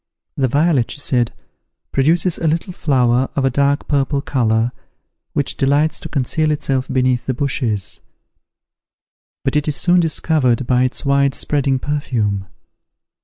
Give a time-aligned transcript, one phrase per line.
[0.35, 1.31] "The violet," she said,
[1.91, 4.71] "produces a little flower of a dark purple colour,
[5.33, 8.01] which delights to conceal itself beneath the bushes;
[9.45, 12.47] but it is soon discovered by its wide spreading perfume."